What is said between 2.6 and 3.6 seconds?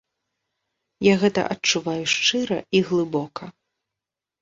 і глыбока.